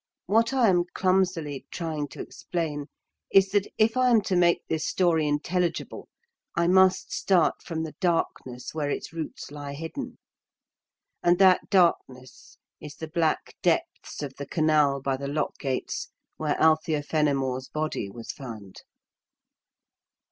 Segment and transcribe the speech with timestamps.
[0.25, 2.87] What I am clumsily trying to explain
[3.31, 6.09] is that if I am to make this story intelligible
[6.55, 10.17] I must start from the darkness where its roots lie hidden.
[11.21, 16.59] And that darkness is the black depths of the canal by the lock gates where
[16.59, 18.81] Althea Fenimore's body was found.